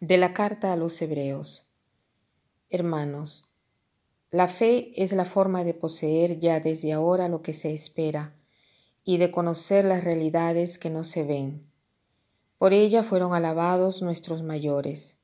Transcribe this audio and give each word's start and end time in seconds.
De 0.00 0.16
la 0.16 0.32
carta 0.32 0.72
a 0.72 0.76
los 0.76 1.02
Hebreos 1.02 1.68
Hermanos, 2.70 3.50
la 4.30 4.46
fe 4.46 4.92
es 4.94 5.12
la 5.12 5.24
forma 5.24 5.64
de 5.64 5.74
poseer 5.74 6.38
ya 6.38 6.60
desde 6.60 6.92
ahora 6.92 7.26
lo 7.26 7.42
que 7.42 7.52
se 7.52 7.72
espera 7.74 8.36
y 9.02 9.16
de 9.16 9.32
conocer 9.32 9.84
las 9.84 10.04
realidades 10.04 10.78
que 10.78 10.88
no 10.88 11.02
se 11.02 11.24
ven. 11.24 11.66
Por 12.58 12.74
ella 12.74 13.02
fueron 13.02 13.34
alabados 13.34 14.00
nuestros 14.00 14.44
mayores. 14.44 15.18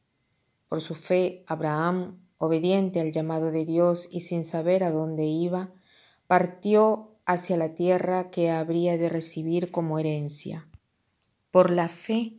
Por 0.69 0.81
su 0.81 0.97
fe, 0.97 1.45
Abraham, 1.47 2.19
obediente 2.39 2.99
al 2.99 3.13
llamado 3.13 3.53
de 3.53 3.65
Dios 3.65 4.09
y 4.11 4.23
sin 4.23 4.43
saber 4.43 4.83
a 4.83 4.91
dónde 4.91 5.25
iba, 5.25 5.73
partió 6.27 7.15
hacia 7.27 7.57
la 7.57 7.77
tierra 7.77 8.29
que 8.29 8.51
habría 8.51 8.99
de 8.99 9.09
recibir 9.09 9.71
como 9.71 10.01
herencia. 10.01 10.67
Por 11.53 11.71
la 11.71 11.87
fe, 11.87 12.39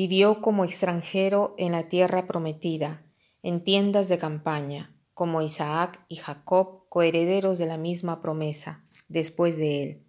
Vivió 0.00 0.40
como 0.40 0.62
extranjero 0.62 1.56
en 1.58 1.72
la 1.72 1.88
tierra 1.88 2.28
prometida, 2.28 3.02
en 3.42 3.64
tiendas 3.64 4.08
de 4.08 4.16
campaña, 4.16 4.94
como 5.12 5.42
Isaac 5.42 6.04
y 6.06 6.14
Jacob, 6.14 6.88
coherederos 6.88 7.58
de 7.58 7.66
la 7.66 7.78
misma 7.78 8.22
promesa, 8.22 8.84
después 9.08 9.56
de 9.56 9.82
él, 9.82 10.02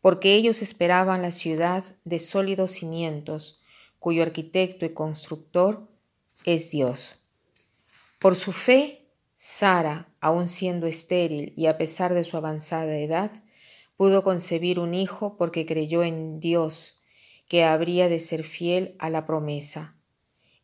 porque 0.00 0.32
ellos 0.32 0.62
esperaban 0.62 1.20
la 1.20 1.30
ciudad 1.30 1.84
de 2.06 2.20
sólidos 2.20 2.70
cimientos, 2.70 3.60
cuyo 3.98 4.22
arquitecto 4.22 4.86
y 4.86 4.94
constructor 4.94 5.86
es 6.46 6.70
Dios. 6.70 7.16
Por 8.20 8.34
su 8.34 8.54
fe, 8.54 9.10
Sara, 9.34 10.08
aun 10.22 10.48
siendo 10.48 10.86
estéril 10.86 11.52
y 11.54 11.66
a 11.66 11.76
pesar 11.76 12.14
de 12.14 12.24
su 12.24 12.38
avanzada 12.38 12.96
edad, 12.96 13.30
pudo 13.98 14.22
concebir 14.22 14.80
un 14.80 14.94
hijo 14.94 15.36
porque 15.36 15.66
creyó 15.66 16.02
en 16.02 16.40
Dios 16.40 16.97
que 17.48 17.64
habría 17.64 18.08
de 18.08 18.20
ser 18.20 18.44
fiel 18.44 18.94
a 18.98 19.08
la 19.08 19.26
promesa. 19.26 19.96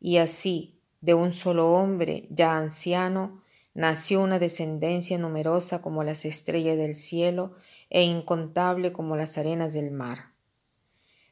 Y 0.01 0.19
así, 0.19 0.79
de 1.01 1.15
un 1.15 1.33
solo 1.33 1.73
hombre, 1.73 2.29
ya 2.31 2.57
anciano, 2.57 3.43
nació 3.73 4.21
una 4.21 4.39
descendencia 4.39 5.19
numerosa 5.19 5.81
como 5.81 6.05
las 6.05 6.27
estrellas 6.27 6.77
del 6.77 6.95
cielo 6.95 7.55
e 7.89 8.03
incontable 8.03 8.93
como 8.93 9.17
las 9.17 9.39
arenas 9.39 9.73
del 9.73 9.91
mar. 9.91 10.33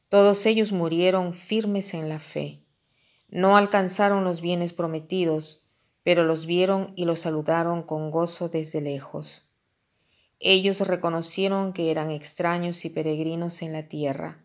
Todos 0.08 0.44
ellos 0.46 0.72
murieron 0.72 1.34
firmes 1.34 1.94
en 1.94 2.08
la 2.08 2.18
fe. 2.18 2.62
No 3.28 3.56
alcanzaron 3.56 4.24
los 4.24 4.40
bienes 4.40 4.72
prometidos, 4.72 5.66
pero 6.02 6.24
los 6.24 6.46
vieron 6.46 6.92
y 6.96 7.04
los 7.04 7.20
saludaron 7.20 7.82
con 7.82 8.10
gozo 8.10 8.48
desde 8.48 8.80
lejos. 8.80 9.48
Ellos 10.40 10.80
reconocieron 10.80 11.72
que 11.72 11.90
eran 11.90 12.10
extraños 12.10 12.84
y 12.84 12.90
peregrinos 12.90 13.62
en 13.62 13.72
la 13.72 13.88
tierra 13.88 14.41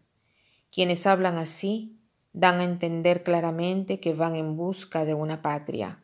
quienes 0.72 1.08
hablan 1.08 1.38
así 1.38 2.00
dan 2.34 2.60
a 2.60 2.64
entender 2.64 3.24
claramente 3.24 4.00
que 4.00 4.14
van 4.14 4.36
en 4.36 4.56
busca 4.56 5.06
de 5.06 5.14
una 5.14 5.42
patria, 5.42 6.04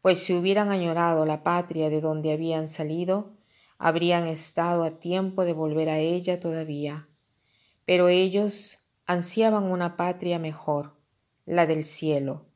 pues 0.00 0.20
si 0.20 0.34
hubieran 0.34 0.70
añorado 0.70 1.24
la 1.24 1.42
patria 1.42 1.90
de 1.90 2.00
donde 2.00 2.32
habían 2.32 2.68
salido, 2.68 3.36
habrían 3.78 4.26
estado 4.26 4.84
a 4.84 4.98
tiempo 4.98 5.44
de 5.44 5.52
volver 5.52 5.88
a 5.88 5.98
ella 5.98 6.40
todavía. 6.40 7.08
Pero 7.84 8.08
ellos 8.08 8.88
ansiaban 9.06 9.64
una 9.64 9.96
patria 9.96 10.38
mejor, 10.38 10.96
la 11.46 11.66
del 11.66 11.84
cielo. 11.84 12.46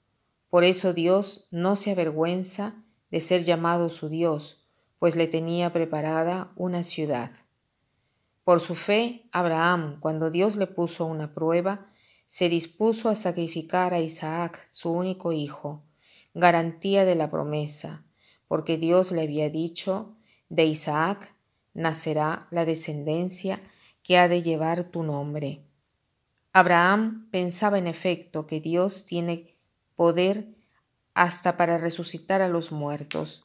Por 0.50 0.64
eso 0.64 0.92
Dios 0.92 1.48
no 1.50 1.76
se 1.76 1.92
avergüenza 1.92 2.84
de 3.10 3.20
ser 3.20 3.44
llamado 3.44 3.88
su 3.88 4.08
Dios, 4.08 4.66
pues 4.98 5.16
le 5.16 5.26
tenía 5.26 5.72
preparada 5.72 6.52
una 6.56 6.82
ciudad. 6.82 7.30
Por 8.44 8.60
su 8.60 8.74
fe, 8.74 9.28
Abraham, 9.30 10.00
cuando 10.00 10.30
Dios 10.30 10.56
le 10.56 10.66
puso 10.66 11.06
una 11.06 11.32
prueba, 11.32 11.86
se 12.26 12.48
dispuso 12.48 13.08
a 13.08 13.14
sacrificar 13.14 13.94
a 13.94 14.00
Isaac, 14.00 14.66
su 14.70 14.90
único 14.90 15.32
hijo, 15.32 15.84
garantía 16.34 17.04
de 17.04 17.14
la 17.14 17.30
promesa, 17.30 18.04
porque 18.48 18.78
Dios 18.78 19.12
le 19.12 19.22
había 19.22 19.48
dicho, 19.50 20.16
de 20.48 20.64
Isaac 20.64 21.34
nacerá 21.74 22.48
la 22.50 22.64
descendencia 22.64 23.60
que 24.02 24.18
ha 24.18 24.28
de 24.28 24.42
llevar 24.42 24.84
tu 24.84 25.02
nombre. 25.02 25.62
Abraham 26.52 27.28
pensaba 27.30 27.78
en 27.78 27.86
efecto 27.86 28.46
que 28.46 28.60
Dios 28.60 29.06
tiene 29.06 29.56
poder 29.94 30.48
hasta 31.14 31.56
para 31.56 31.78
resucitar 31.78 32.42
a 32.42 32.48
los 32.48 32.72
muertos. 32.72 33.44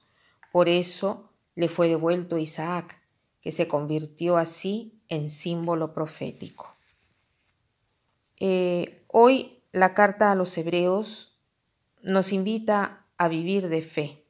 Por 0.52 0.68
eso 0.68 1.32
le 1.56 1.70
fue 1.70 1.88
devuelto 1.88 2.38
Isaac, 2.38 3.00
que 3.42 3.52
se 3.52 3.68
convirtió 3.68 4.38
así 4.38 5.00
en 5.10 5.30
símbolo 5.30 5.94
profético. 5.94 6.76
Eh, 8.40 9.04
hoy 9.08 9.60
la 9.72 9.94
carta 9.94 10.32
a 10.32 10.36
los 10.36 10.58
hebreos 10.58 11.38
nos 12.02 12.32
invita 12.32 13.06
a 13.18 13.28
vivir 13.28 13.70
de 13.70 13.82
fe. 13.82 14.24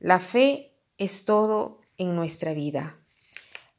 La 0.00 0.20
fe 0.20 0.72
es 0.96 1.24
todo 1.24 1.80
en 1.96 2.14
nuestra 2.16 2.52
vida. 2.52 2.96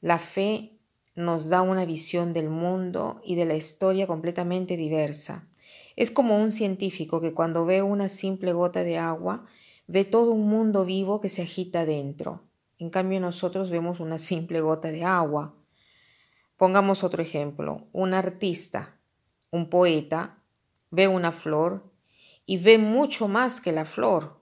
La 0.02 0.18
fe 0.18 0.79
nos 1.16 1.50
da 1.50 1.62
una 1.62 1.85
visión 1.85 2.34
del 2.34 2.50
mundo 2.50 3.22
y 3.25 3.35
de 3.35 3.46
la 3.46 3.56
historia 3.56 4.08
completamente 4.08 4.78
diversa. 4.78 5.47
Es 5.96 6.12
como 6.12 6.38
un 6.38 6.52
científico 6.52 7.19
que 7.19 7.34
cuando 7.34 7.66
ve 7.66 7.81
una 7.81 8.08
simple 8.08 8.53
gota 8.53 8.84
de 8.84 8.97
agua 8.97 9.46
ve 9.88 10.06
todo 10.06 10.31
un 10.31 10.47
mundo 10.47 10.85
vivo 10.85 11.19
que 11.19 11.29
se 11.29 11.41
agita 11.41 11.85
dentro. 11.85 12.49
En 12.79 12.90
cambio 12.90 13.19
nosotros 13.19 13.69
vemos 13.69 14.00
una 14.00 14.17
simple 14.17 14.62
gota 14.62 14.90
de 14.90 15.03
agua. 15.03 15.53
Pongamos 16.56 17.03
otro 17.03 17.22
ejemplo. 17.22 17.88
Un 17.91 18.13
artista, 18.13 18.97
un 19.51 19.69
poeta, 19.69 20.41
ve 20.90 21.07
una 21.09 21.34
flor 21.34 21.91
y 22.45 22.57
ve 22.57 22.78
mucho 22.78 23.28
más 23.28 23.59
que 23.59 23.73
la 23.73 23.85
flor. 23.85 24.40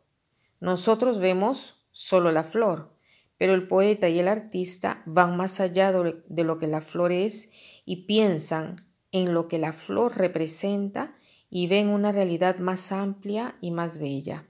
Nosotros 0.59 1.19
vemos 1.19 1.83
solo 1.91 2.31
la 2.31 2.43
flor, 2.43 2.95
pero 3.37 3.55
el 3.55 3.67
poeta 3.67 4.07
y 4.07 4.19
el 4.19 4.27
artista 4.27 5.01
van 5.07 5.35
más 5.35 5.59
allá 5.59 5.91
de 5.91 6.43
lo 6.43 6.57
que 6.59 6.67
la 6.67 6.81
flor 6.81 7.11
es 7.11 7.51
y 7.85 8.05
piensan 8.05 8.87
en 9.11 9.33
lo 9.33 9.47
que 9.47 9.57
la 9.57 9.73
flor 9.73 10.15
representa 10.15 11.15
y 11.49 11.67
ven 11.67 11.89
una 11.89 12.11
realidad 12.11 12.59
más 12.59 12.91
amplia 12.91 13.57
y 13.61 13.71
más 13.71 13.97
bella. 13.99 14.45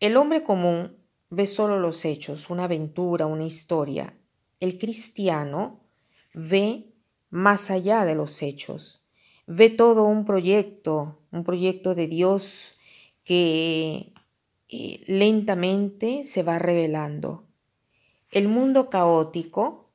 El 0.00 0.16
hombre 0.16 0.42
común 0.42 1.01
ve 1.32 1.46
solo 1.46 1.80
los 1.80 2.04
hechos, 2.04 2.50
una 2.50 2.64
aventura, 2.64 3.24
una 3.24 3.46
historia. 3.46 4.14
El 4.60 4.78
cristiano 4.78 5.80
ve 6.34 6.92
más 7.30 7.70
allá 7.70 8.04
de 8.04 8.14
los 8.14 8.42
hechos, 8.42 9.02
ve 9.46 9.70
todo 9.70 10.04
un 10.04 10.26
proyecto, 10.26 11.20
un 11.32 11.42
proyecto 11.42 11.94
de 11.94 12.06
Dios 12.06 12.74
que 13.24 14.12
eh, 14.68 15.04
lentamente 15.06 16.22
se 16.24 16.42
va 16.42 16.58
revelando. 16.58 17.46
El 18.30 18.48
mundo 18.48 18.90
caótico 18.90 19.90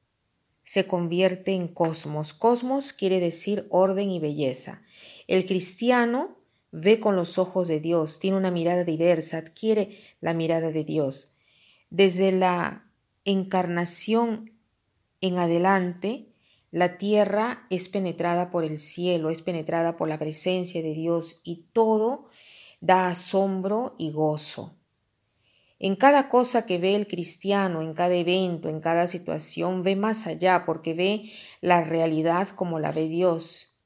se 0.63 0.87
convierte 0.87 1.53
en 1.53 1.67
cosmos. 1.67 2.33
Cosmos 2.33 2.93
quiere 2.93 3.19
decir 3.19 3.67
orden 3.69 4.09
y 4.09 4.19
belleza. 4.19 4.81
El 5.27 5.45
cristiano 5.45 6.36
ve 6.71 6.99
con 6.99 7.15
los 7.15 7.37
ojos 7.37 7.67
de 7.67 7.79
Dios, 7.79 8.19
tiene 8.19 8.37
una 8.37 8.51
mirada 8.51 8.83
diversa, 8.83 9.37
adquiere 9.37 9.99
la 10.21 10.33
mirada 10.33 10.71
de 10.71 10.83
Dios. 10.83 11.33
Desde 11.89 12.31
la 12.31 12.91
encarnación 13.25 14.51
en 15.21 15.37
adelante, 15.37 16.27
la 16.71 16.97
tierra 16.97 17.65
es 17.69 17.89
penetrada 17.89 18.51
por 18.51 18.63
el 18.63 18.77
cielo, 18.77 19.29
es 19.29 19.41
penetrada 19.41 19.97
por 19.97 20.09
la 20.09 20.19
presencia 20.19 20.81
de 20.81 20.93
Dios 20.93 21.41
y 21.43 21.65
todo 21.73 22.27
da 22.81 23.07
asombro 23.07 23.95
y 23.97 24.11
gozo. 24.11 24.75
En 25.79 25.95
cada 25.95 26.27
cosa 26.27 26.65
que 26.65 26.79
ve 26.79 26.95
el 26.95 27.07
cristiano, 27.07 27.81
en 27.81 27.93
cada 27.93 28.15
evento, 28.15 28.67
en 28.67 28.81
cada 28.81 29.07
situación, 29.07 29.83
ve 29.83 29.95
más 29.95 30.25
allá 30.25 30.65
porque 30.65 30.93
ve 30.93 31.31
la 31.61 31.83
realidad 31.83 32.49
como 32.49 32.79
la 32.79 32.91
ve 32.91 33.07
Dios. 33.07 33.77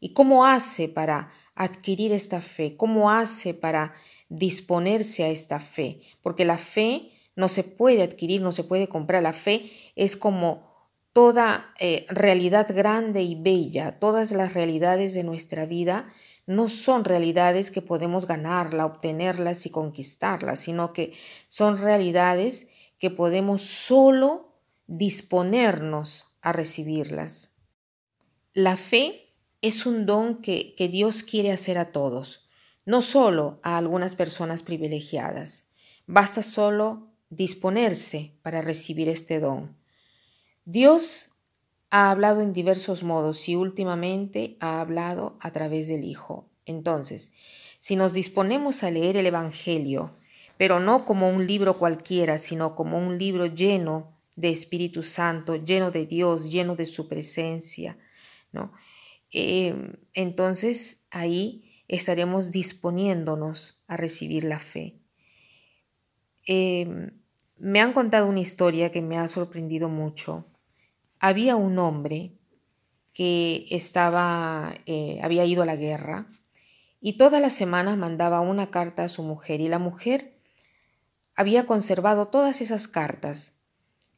¿Y 0.00 0.12
cómo 0.12 0.44
hace 0.44 0.88
para 0.88 1.30
adquirir 1.58 2.12
esta 2.12 2.40
fe? 2.40 2.76
¿Cómo 2.76 3.10
hace 3.10 3.52
para 3.52 3.92
disponerse 4.28 5.24
a 5.24 5.28
esta 5.28 5.58
fe? 5.58 6.00
Porque 6.22 6.44
la 6.44 6.56
fe 6.56 7.10
no 7.34 7.48
se 7.48 7.64
puede 7.64 8.02
adquirir, 8.02 8.40
no 8.40 8.52
se 8.52 8.64
puede 8.64 8.88
comprar. 8.88 9.22
La 9.22 9.32
fe 9.32 9.70
es 9.96 10.16
como 10.16 10.68
toda 11.12 11.74
eh, 11.80 12.06
realidad 12.08 12.68
grande 12.74 13.22
y 13.22 13.34
bella. 13.34 13.98
Todas 13.98 14.30
las 14.30 14.54
realidades 14.54 15.14
de 15.14 15.24
nuestra 15.24 15.66
vida 15.66 16.12
no 16.46 16.68
son 16.68 17.04
realidades 17.04 17.70
que 17.70 17.82
podemos 17.82 18.26
ganarla, 18.26 18.86
obtenerlas 18.86 19.66
y 19.66 19.70
conquistarlas, 19.70 20.60
sino 20.60 20.92
que 20.92 21.12
son 21.48 21.78
realidades 21.78 22.68
que 22.98 23.10
podemos 23.10 23.62
solo 23.62 24.54
disponernos 24.86 26.36
a 26.40 26.52
recibirlas. 26.52 27.50
La 28.54 28.76
fe 28.76 29.27
es 29.60 29.86
un 29.86 30.06
don 30.06 30.40
que, 30.40 30.74
Dios 30.90 31.22
quiere 31.22 31.50
hacer 31.50 31.78
a 31.78 31.90
todos, 31.92 32.48
no 32.84 33.02
solo 33.02 33.60
a 33.62 33.76
algunas 33.76 34.16
personas 34.16 34.62
privilegiadas. 34.62 35.68
Basta 36.06 36.42
solo 36.42 37.08
disponerse 37.30 38.32
para 38.42 38.62
recibir 38.62 39.08
este 39.08 39.40
don. 39.40 39.76
Dios 40.64 41.32
ha 41.90 42.10
hablado 42.10 42.40
en 42.40 42.52
diversos 42.52 43.02
modos 43.02 43.48
y 43.48 43.56
últimamente 43.56 44.56
ha 44.60 44.80
hablado 44.80 45.36
a 45.40 45.50
través 45.50 45.88
del 45.88 46.04
Hijo. 46.04 46.48
Entonces, 46.64 47.32
si 47.78 47.96
nos 47.96 48.12
disponemos 48.12 48.82
a 48.82 48.90
leer 48.90 49.16
el 49.16 49.26
Evangelio, 49.26 50.12
pero 50.56 50.80
no 50.80 51.04
como 51.04 51.28
un 51.28 51.46
libro 51.46 51.74
cualquiera, 51.74 52.38
sino 52.38 52.74
como 52.74 52.98
un 52.98 53.16
libro 53.16 53.46
lleno 53.46 54.12
de 54.36 54.50
Espíritu 54.50 55.02
Santo, 55.02 55.56
lleno 55.56 55.90
de 55.90 56.06
Dios, 56.06 56.50
lleno 56.50 56.76
de 56.76 56.86
su 56.86 57.08
presencia, 57.08 57.96
¿no? 58.52 58.72
Eh, 59.32 59.74
entonces 60.14 61.04
ahí 61.10 61.82
estaremos 61.88 62.50
disponiéndonos 62.50 63.82
a 63.86 63.96
recibir 63.96 64.44
la 64.44 64.58
fe. 64.58 65.00
Eh, 66.46 67.12
me 67.58 67.80
han 67.80 67.92
contado 67.92 68.26
una 68.26 68.40
historia 68.40 68.92
que 68.92 69.02
me 69.02 69.18
ha 69.18 69.28
sorprendido 69.28 69.88
mucho. 69.88 70.46
Había 71.18 71.56
un 71.56 71.78
hombre 71.78 72.32
que 73.12 73.66
estaba, 73.70 74.74
eh, 74.86 75.18
había 75.22 75.44
ido 75.44 75.62
a 75.62 75.66
la 75.66 75.76
guerra 75.76 76.28
y 77.00 77.18
todas 77.18 77.42
las 77.42 77.52
semanas 77.52 77.98
mandaba 77.98 78.40
una 78.40 78.70
carta 78.70 79.04
a 79.04 79.08
su 79.08 79.22
mujer 79.22 79.60
y 79.60 79.68
la 79.68 79.80
mujer 79.80 80.38
había 81.34 81.66
conservado 81.66 82.28
todas 82.28 82.60
esas 82.60 82.86
cartas 82.86 83.54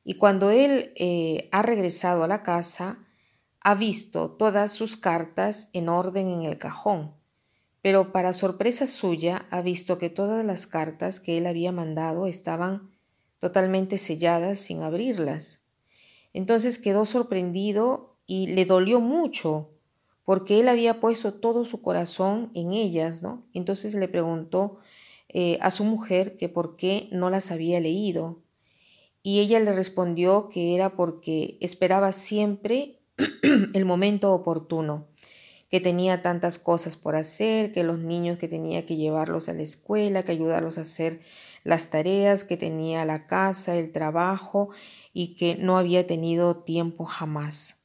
y 0.04 0.14
cuando 0.14 0.50
él 0.50 0.92
eh, 0.96 1.48
ha 1.50 1.62
regresado 1.62 2.24
a 2.24 2.28
la 2.28 2.42
casa 2.42 2.98
ha 3.60 3.74
visto 3.74 4.30
todas 4.30 4.72
sus 4.72 4.96
cartas 4.96 5.68
en 5.72 5.88
orden 5.88 6.28
en 6.28 6.42
el 6.42 6.58
cajón, 6.58 7.14
pero 7.82 8.12
para 8.12 8.32
sorpresa 8.32 8.86
suya 8.86 9.46
ha 9.50 9.60
visto 9.60 9.98
que 9.98 10.10
todas 10.10 10.44
las 10.44 10.66
cartas 10.66 11.20
que 11.20 11.38
él 11.38 11.46
había 11.46 11.72
mandado 11.72 12.26
estaban 12.26 12.90
totalmente 13.38 13.98
selladas 13.98 14.58
sin 14.58 14.82
abrirlas. 14.82 15.60
Entonces 16.32 16.78
quedó 16.78 17.06
sorprendido 17.06 18.16
y 18.26 18.46
le 18.48 18.64
dolió 18.64 19.00
mucho 19.00 19.70
porque 20.24 20.60
él 20.60 20.68
había 20.68 21.00
puesto 21.00 21.34
todo 21.34 21.64
su 21.64 21.82
corazón 21.82 22.52
en 22.54 22.72
ellas, 22.72 23.22
¿no? 23.22 23.44
Entonces 23.52 23.94
le 23.94 24.06
preguntó 24.06 24.78
eh, 25.28 25.58
a 25.60 25.70
su 25.70 25.84
mujer 25.84 26.36
que 26.36 26.48
por 26.48 26.76
qué 26.76 27.08
no 27.10 27.30
las 27.30 27.50
había 27.50 27.80
leído. 27.80 28.42
Y 29.22 29.40
ella 29.40 29.58
le 29.58 29.72
respondió 29.72 30.48
que 30.48 30.74
era 30.74 30.94
porque 30.94 31.58
esperaba 31.60 32.12
siempre 32.12 32.99
el 33.74 33.84
momento 33.84 34.32
oportuno, 34.32 35.08
que 35.70 35.80
tenía 35.80 36.20
tantas 36.20 36.58
cosas 36.58 36.96
por 36.96 37.14
hacer, 37.14 37.72
que 37.72 37.84
los 37.84 37.98
niños 37.98 38.38
que 38.38 38.48
tenía 38.48 38.86
que 38.86 38.96
llevarlos 38.96 39.48
a 39.48 39.52
la 39.52 39.62
escuela, 39.62 40.24
que 40.24 40.32
ayudarlos 40.32 40.78
a 40.78 40.82
hacer 40.82 41.20
las 41.62 41.90
tareas, 41.90 42.44
que 42.44 42.56
tenía 42.56 43.04
la 43.04 43.26
casa, 43.26 43.76
el 43.76 43.92
trabajo 43.92 44.70
y 45.12 45.36
que 45.36 45.56
no 45.56 45.78
había 45.78 46.06
tenido 46.06 46.56
tiempo 46.56 47.04
jamás. 47.04 47.80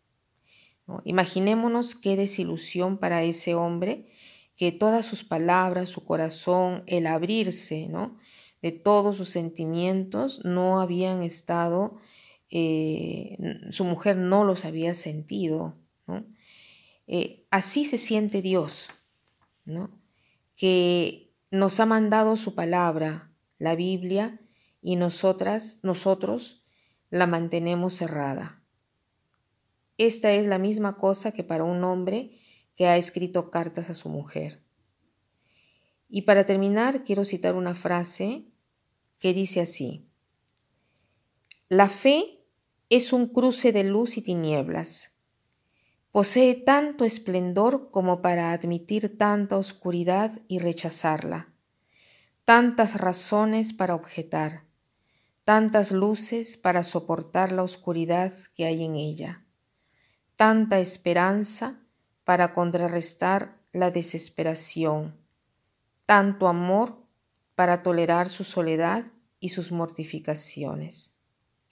Imaginémonos 1.04 1.96
qué 1.96 2.16
desilusión 2.16 2.98
para 2.98 3.24
ese 3.24 3.56
hombre 3.56 4.08
que 4.56 4.72
todas 4.72 5.06
sus 5.06 5.24
palabras, 5.24 5.90
su 5.90 6.06
corazón, 6.06 6.84
el 6.88 7.08
abrirse, 7.08 7.88
¿no? 7.88 8.18
De 8.62 8.72
todos 8.72 9.18
sus 9.18 9.30
sentimientos 9.30 10.44
no 10.46 10.80
habían 10.80 11.24
estado, 11.24 11.98
eh, 12.50 13.38
su 13.72 13.84
mujer 13.84 14.18
no 14.18 14.44
los 14.44 14.66
había 14.66 14.94
sentido, 14.96 15.78
eh, 17.08 17.46
así 17.52 17.86
se 17.86 17.98
siente 17.98 18.42
Dios, 18.42 18.90
¿no? 19.66 20.00
Que 20.56 21.34
nos 21.52 21.80
ha 21.80 21.86
mandado 21.86 22.38
su 22.38 22.56
palabra, 22.56 23.32
la 23.58 23.76
Biblia, 23.76 24.40
y 24.82 24.96
nosotras, 24.96 25.80
nosotros 25.82 26.64
la 27.10 27.28
mantenemos 27.28 27.96
cerrada. 27.96 28.62
Esta 29.98 30.32
es 30.34 30.46
la 30.46 30.60
misma 30.60 30.98
cosa 30.98 31.32
que 31.32 31.44
para 31.44 31.64
un 31.64 31.84
hombre 31.84 32.38
que 32.76 32.88
ha 32.88 32.98
escrito 32.98 33.50
cartas 33.50 33.90
a 33.90 33.96
su 33.96 34.10
mujer. 34.10 34.62
Y 36.10 36.24
para 36.24 36.46
terminar, 36.46 37.04
quiero 37.04 37.26
citar 37.26 37.56
una 37.56 37.74
frase 37.74 38.46
que 39.20 39.34
dice 39.34 39.62
así, 39.62 40.08
La 41.68 41.90
fe 41.90 42.35
es 42.90 43.14
un 43.14 43.28
cruce 43.28 43.72
de 43.72 43.84
luz 43.84 44.18
y 44.18 44.22
tinieblas. 44.22 45.12
Posee 46.12 46.56
tanto 46.56 47.06
esplendor 47.06 47.90
como 47.92 48.22
para 48.22 48.52
admitir 48.52 49.18
tanta 49.18 49.58
oscuridad 49.58 50.42
y 50.48 50.60
rechazarla, 50.60 51.54
tantas 52.46 53.00
razones 53.00 53.74
para 53.74 53.96
objetar, 53.96 54.64
tantas 55.44 55.92
luces 55.92 56.58
para 56.58 56.84
soportar 56.84 57.52
la 57.52 57.64
oscuridad 57.64 58.34
que 58.56 58.66
hay 58.66 58.84
en 58.84 58.96
ella 58.96 59.46
tanta 60.36 60.80
esperanza 60.80 61.80
para 62.26 62.54
contrarrestar 62.54 63.58
la 63.72 63.92
desesperación, 63.92 65.16
tanto 66.06 66.48
amor 66.48 67.04
para 67.56 67.84
tolerar 67.84 68.30
su 68.30 68.44
soledad 68.44 69.06
y 69.40 69.50
sus 69.50 69.72
mortificaciones. 69.72 71.15